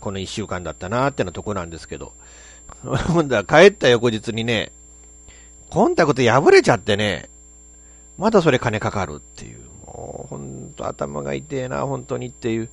[0.00, 2.12] この1週間だったなってなとこなんですけど、
[2.82, 4.72] 今度は帰った翌日にね、
[5.70, 7.29] コンタクト破れちゃってね、
[8.20, 9.60] まだそれ金かかるっていう。
[9.86, 12.68] もう、ほんと頭が痛えな、本当にっていう。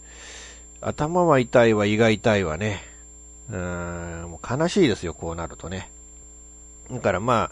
[0.81, 2.81] 頭は痛いわ、胃が痛いわね。
[3.49, 5.89] うーん、もう悲しいですよ、こうなるとね。
[6.91, 7.51] だからま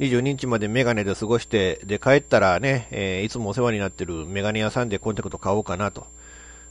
[0.00, 6.08] 22日までメガネで過ごして、で、帰ったらね、えー、いつもお世話になってるメガネ屋さんでコンタクト買おうかなと。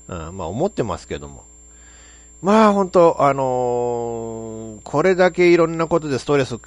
[0.10, 1.46] うん、まあ思ってますけども。
[2.42, 6.60] まあ本当、あのー、これだけいろんなことでストレス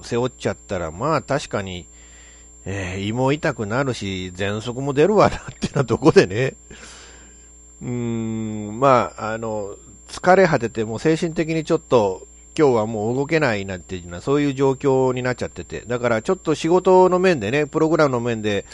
[0.00, 1.86] 背負っちゃったら、まあ確かに、
[2.68, 6.54] えー、胃も痛くなるし、喘息も出るわなってなとこでね。
[7.80, 9.76] うーん、まあ、あの、
[10.08, 12.26] 疲れ果てて、もう精神的にちょっと、
[12.58, 15.82] 今日はもう動けないなっていうのは、そういう状況になっちゃってて。
[15.86, 18.64] だからちょっと仕事の面でね、プログラムの面で、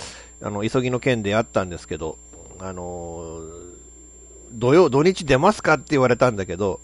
[0.41, 2.17] あの、急ぎの件であったんですけど、
[2.61, 3.43] あの、
[4.53, 6.81] 土曜、土日出ますかって言われたんだけど、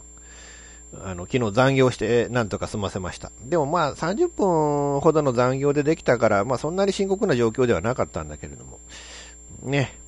[0.95, 3.31] あの、昨日残業して、なんとか済ませました。
[3.45, 8.81] でもまあ、30分ほどの残業でできたから、まあ、そんなに深刻な状況ではなかったんだけれども、
[9.63, 9.99] ね。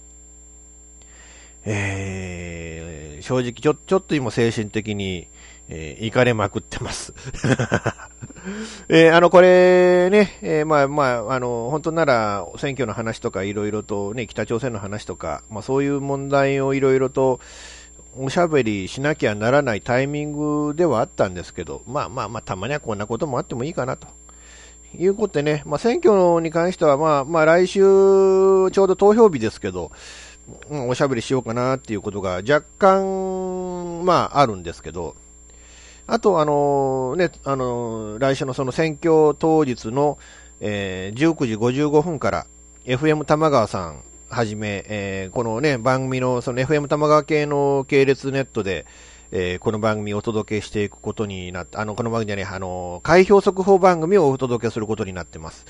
[1.64, 5.28] えー、正直ちょ、ちょっと今精神的に、
[5.68, 7.12] えー、行かれまくってます。
[8.89, 17.41] えー、あの、これね、えー、まあまあ、あの、本当なら、選挙の話とかいろいろとね、北朝鮮の話とか、まあそういう問題をいろいろと、
[18.17, 24.09] おしゃべりしなきゃならないタイミングではあったんですけど、まあまあまあ、たまにはこんなこともあってもいいかなと。
[24.99, 29.93] いうことでね、まあ、選挙に関しては、まあ、まあ、来週、ちょうど投票日ですけど、
[30.69, 35.15] うん、おしゃべりしようかなっていうことが若干、まあ、あるんですけど、
[36.09, 40.19] あと、あのね、あの来週のその選挙当日の、
[40.61, 42.47] えー、19時55分から、
[42.85, 48.87] FM 玉川さんはじめ、えー、このね、番組の、その FM 玉川系の系列ネットで、
[49.33, 55.66] えー、この番組をお届けしていくことになって、あの、この番組じゃね、あの、開票速報番組をお届けすることになってます。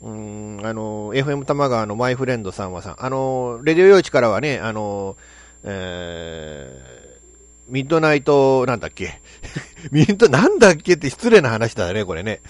[0.00, 5.18] うん、あの、FM 玉川のマイフレンドさんはさん、あの、レディオ用事からはね、あの、
[5.62, 9.20] えー、ミッドナイト、なんだっけ？
[9.92, 12.40] ミッド、なんだっけって失礼な話だね、これね。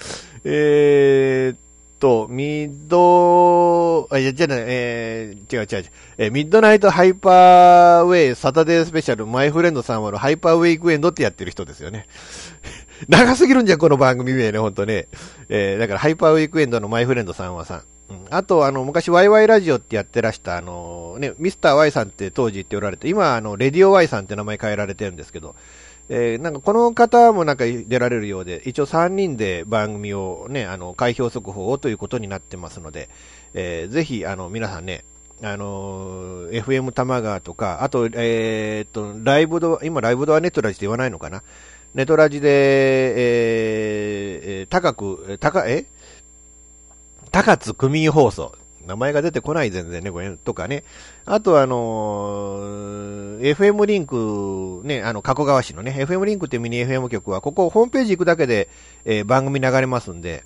[0.44, 1.56] えー、
[2.00, 12.06] と、ミッド、あ、いや、じゃあね、えー、違う違う違う、えー、ミッドナイトハイパーウェイサタデースペシャルマイフレンドさんはハイパーウェイクエンドってやってる人ですよね。
[13.08, 15.08] 長すぎるんじゃん、この番組名ね、ほんとね。
[15.48, 17.84] えー、だからハイパーウェイクエンドのマイフレンドさんはさ。
[18.08, 25.54] うん、あと、あの、昔、ワイワイラジオってやってらした、あの、ね、ミスター Y さんって当時言っておられて、今、あの、レディオ Y さんって名前変えられてるんですけど、
[26.12, 33.08] えー、なんかこの方もなんか出られるようで、一応3人で番組をね、あの、開票速報をということになってますので、
[33.54, 35.04] えー、ぜひ、あの、皆さんね、
[35.40, 41.44] あのー、FM 玉川とか、あと、えー、っと、ライブド、今ライブドアネットラジって言わないのかな？
[41.94, 42.48] ネトラジで、
[43.16, 45.86] えー、高く、高、え？
[47.30, 48.56] 高津区民放送。
[48.86, 50.84] 名前が出てこない全然ね、これ、とかね。
[51.24, 58.68] あとあのー、FM リンク、ね、あの、加古川市のね、FM リンクってミニ FM 局は、ここホームページ行くだけで、
[59.04, 60.44] えー、番組流れますんで、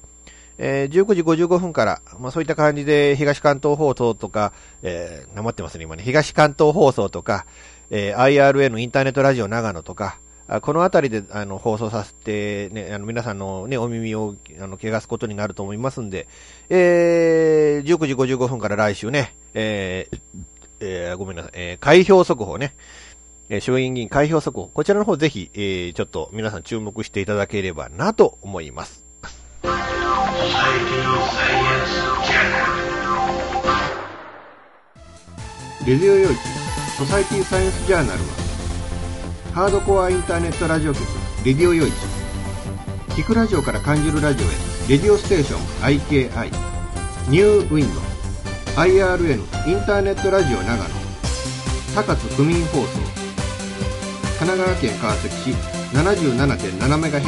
[0.59, 7.47] えー、19時55分から、まあそういった感じで、東関東放送とか、えー、なまってますね、今ね、東関東放送とか、
[7.91, 10.19] えー、IRN インターネットラジオ長野とか、
[10.61, 16.29] この辺りであの放送させて、ね、あの皆さんの、ね、お耳をあの汚すことになると思いますんで、
[16.69, 20.21] えー、19時55分から来週ね、えー
[20.81, 22.77] えー、ごめんなさい、えー、開票速報ね、
[23.49, 29.05] えー、衆院議員開票速報、こちらの方ぜひ、えー、ちょっと皆さん注目していただければなと思います。
[35.87, 36.35] レディオ用地
[36.97, 38.44] ソサイティサイエンスジャーナルは
[39.55, 41.07] ハードコアインターネットラジオ局。
[41.45, 41.91] レディオ用地
[43.11, 44.51] 聞くラジオから感じるラジオへ。
[44.89, 45.61] レディオステーション
[46.01, 46.51] IKI
[47.29, 48.01] ニューウィンド
[48.75, 49.35] IRN
[49.71, 50.83] インターネットラジオ長野。
[51.95, 52.99] 高津区民放送。
[54.41, 55.57] 神奈川県川崎市。
[55.95, 57.23] 77.7MHz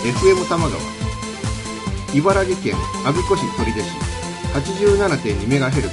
[0.00, 0.80] FM 玉川
[2.14, 3.84] 茨城県我孫子市取手市。
[4.54, 5.90] 87.2MHz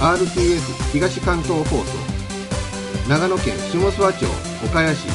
[0.00, 1.84] RTF 東関東放送。
[3.10, 4.45] 長野県下諏訪町。
[4.64, 5.06] 岡谷市。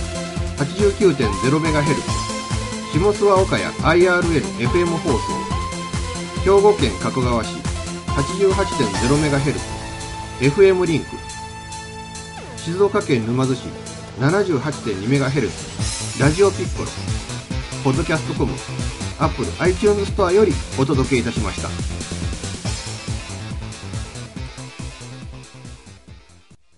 [0.57, 1.95] 89.0MHz
[2.93, 5.17] 下諏訪岡谷 IRN-FM 放送。
[6.43, 7.55] 兵庫県加古川市。
[8.07, 9.55] 88.0MHz
[10.41, 11.07] FM リンク。
[12.57, 13.63] 静岡県沼津市。
[14.19, 16.89] 78.2MHz ラジオピッコロ。
[17.83, 18.53] ポッドキャストコム。
[19.19, 21.69] アップル iTunes ストアよりお届けいたしました。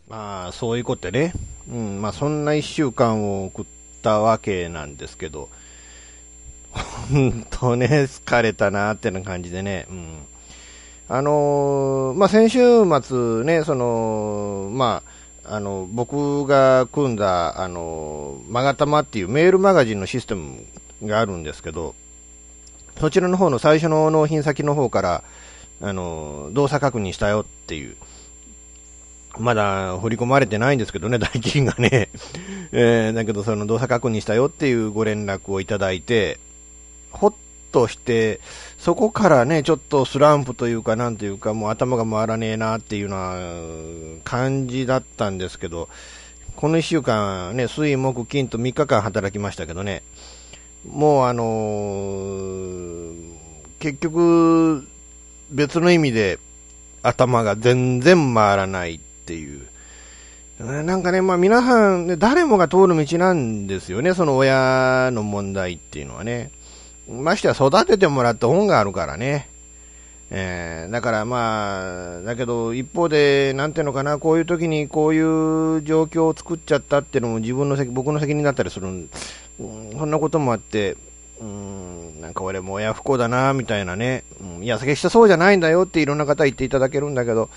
[0.09, 1.33] まあ、そういうことでね。
[1.71, 3.65] うん、まあ、そんな一週間を送っ
[4.01, 5.49] たわけなんですけど、
[6.73, 9.85] 本当ね、疲れたなってな感じでね。
[9.89, 10.05] うん。
[11.09, 12.59] あのー、まあ、先週
[13.01, 15.03] 末ね、その、ま
[15.45, 20.65] あ、あの、僕が組んだ、あの、まがたまっていうメールマガジンのシステム
[21.03, 21.95] があるんですけど、
[22.99, 25.23] そちらの方の最初の納品先の方から、
[25.81, 27.97] あの、動作確認したよっていう、
[29.39, 32.09] まだ振り込まれてないんですけどね、 代金がね。
[32.71, 36.39] えー、だけど、その動作確認したよっていうご連絡をいただいて、
[37.11, 37.33] ほっ
[37.71, 38.39] として、
[38.77, 45.89] そこからね、ちょっとスランプというか、なんというか、もう頭が回らねえなっていうような感じだったんですけど、
[46.55, 50.03] この1週間、ね、水、木、金と3日間働きましたけどね、
[50.87, 53.13] もうあのー、
[53.79, 54.87] 結局、
[55.49, 56.39] 別の意味で
[57.01, 59.65] 頭が全然回らないっていう。
[60.59, 66.51] なんかね、まあ皆さん、誰もが通る道なんですよね、その親の問題っていうのはね。
[67.09, 69.49] ましてや育ててもらった本があるからね。
[70.35, 79.09] えー、だからまあ、だけど一方で、なんていうのかな、こういう時にこういう状況を作っちゃったっていうのも自分の責、僕の責任だったりする、うん、
[79.59, 80.97] そんなこともあって、
[81.39, 87.49] うん、なんか俺も親不幸だな、みたいなね、うん、いや、決してそうじゃないんだよっていろんな方言っていただけるんだけど、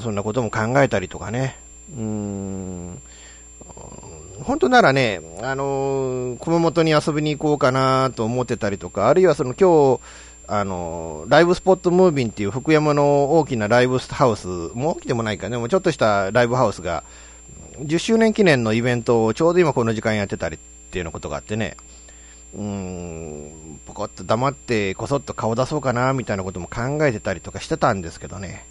[0.00, 1.56] そんなことも考えたりとかね。
[1.96, 3.02] うん。
[4.42, 10.00] 本当ならね、あのー、熊本に遊びに行こうかなと思ってたりとか、あるいはその今日、
[10.48, 17.04] あの、ライブスポットムービンっていう福山の大きなライブハウス、もう大きでもないかね、もうちょっとしたライブハウスが、
[17.80, 20.58] 10周年記念のイベントをちょうど今この時間やってたりっ
[20.90, 21.76] ていうようなことがあってね、
[22.54, 28.64] うーん、ポコッと黙ってこそっと顔出そうかな、みたいなことも考えてたりとかしてたんですけどね。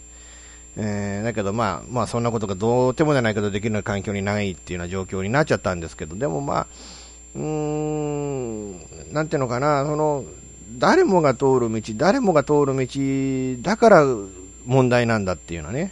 [0.77, 6.67] えー、だけどまあ、まあそんなことがどうてもじゃないけどできるような環境にないっていうような状況になっちゃったんですけど、でもまあ、
[7.35, 8.71] うーん、
[9.13, 10.23] なんていうのかな、その、
[10.77, 14.05] 誰もが通る道、誰もが通る道だから
[14.65, 15.91] 問題なんだっていうのはね、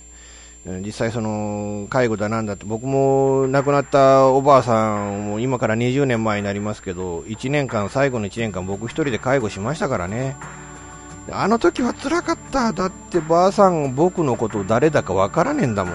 [0.66, 10.36] 実際その介護だなんだって僕も亡くなったおばあさんも今から20年前になりますけど1年間最後の1年間僕1人で介護しましたからね。
[11.32, 12.74] あの時は辛かった。
[12.74, 15.94] だってばあさん僕のこと誰だかわからねえんだもん。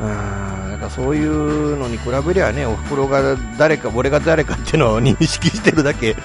[0.00, 6.16] うんなんかそういうのに比べりゃねおふくろが誰か俺が誰かっていうのを認識してるだけ。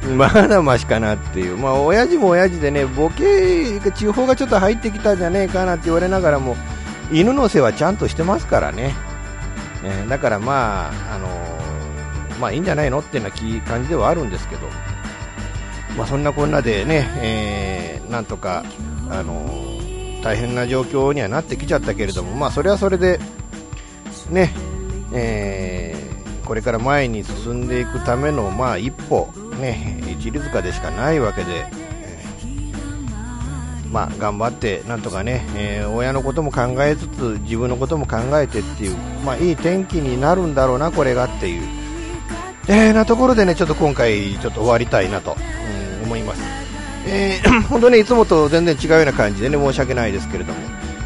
[0.16, 6.56] まだましかなっていう、まあ、親父も親父でね、ボケ、地方がちょっと入ってきたんじゃねえかなって言われながらも、
[7.12, 8.94] 犬の世話ちゃんとしてますからね。
[9.82, 11.28] ねだからまあ、あの、
[12.40, 14.68] まあいいんじゃないのっていうような感じではあるんですけど、
[15.96, 18.64] まあそんなこんなでね、えー、なんとか、
[19.10, 23.18] あのー、大変な状況にはなってきちゃったけれども、まあそれはそれで、
[24.30, 24.54] ね、
[25.12, 29.28] えー、これから前に進んでいくための、まあ一歩、
[29.60, 31.66] ね、一里塚でしかないわけで、
[33.90, 41.62] まあ、頑張ってなんとかね、えー、親のことも考えつつ自分のことも考えてっていう、まあ、いい天気になるんだろうな、これがっていう、
[42.68, 45.36] えー、なところでねちょっと今回ちょっと終わりたいなと、
[46.10, 46.42] 思います。
[47.06, 50.58] えー、 本当ねいつもと全然違うような感じでね申し訳ないですけれども、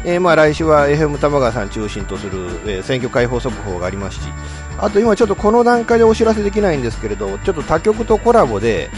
[0.03, 4.27] えー、まあ来週は FM 玉川さん中心とする、えー、選挙解放速報がありますし、
[4.79, 8.89] あと今ちょっとこの段階でお知らせできないんですけれど、ちょっと他局とコラボで、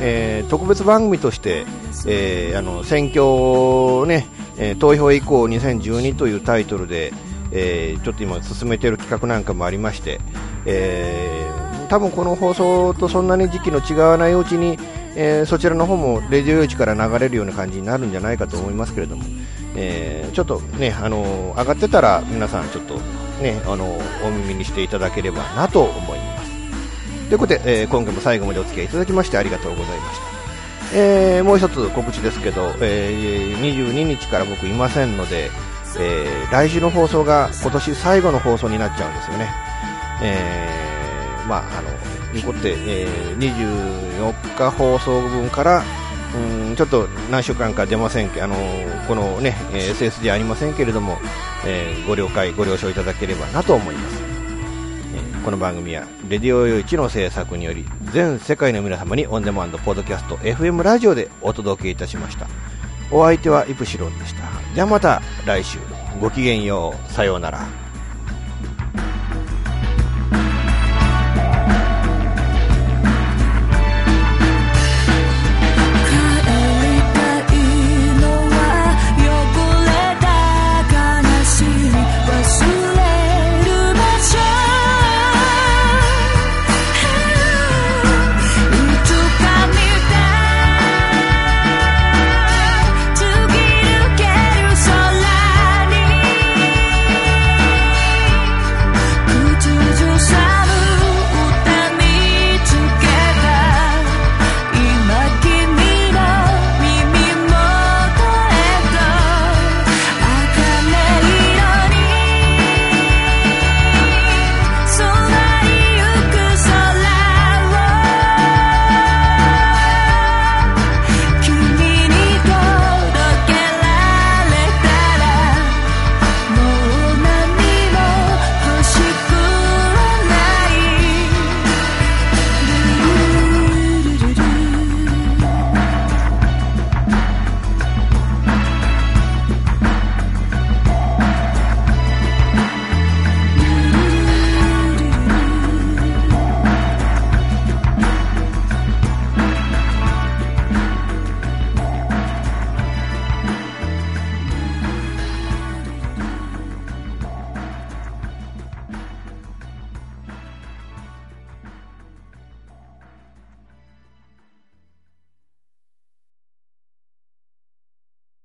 [0.00, 1.64] えー、特別番組として、
[2.06, 4.26] えー、あの選挙ね、
[4.58, 7.12] え、投票以降2012というタイトルで、
[7.52, 10.20] え、ちょっと今進めている企画なんかもありまして、
[10.66, 11.48] え、
[11.88, 14.78] 多分この放送とそんなに時期の違わないうちに、
[15.16, 19.24] えー、そちらの方もレディオ用地から流れるような感じになるんじゃないかと思いますけれども、
[19.76, 22.98] えー、ちょっとね、あの上がってたら皆さんちょっと
[23.40, 27.28] ね、あのお耳にしていただければなと思います。
[27.28, 30.34] ということで、え、今回も最後までお付き合いいただきましてありがとうございました。
[30.94, 35.50] え、もう一つ告知ですけど、えー、22日から僕いませんので、
[35.98, 39.48] えー、来週の放送が今年最後の放送になっちゃうんですよね。
[40.22, 41.90] え、まあ、あの、
[42.38, 42.74] いうことで、
[43.04, 45.82] えー、24日放送分から、
[46.68, 48.56] うんちょっと何週間か出ませんけあの
[49.06, 51.18] このね、えー、SSG ありませんけれども、
[51.64, 54.20] えー、ご了解ご了承いただければなと思います、
[55.14, 62.48] えー、この番組はレディオ用一の制作により全世界の皆様にオンデマンドポッドキャスト FM ラジオでお届けいたしました。
[63.10, 64.42] お相手はイプシロンでした。
[64.74, 65.78] じゃあまた来週。
[66.20, 67.12] ごきげんよう。
[67.12, 67.83] さようなら。